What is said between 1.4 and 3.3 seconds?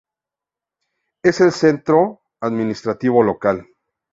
el centro administrativo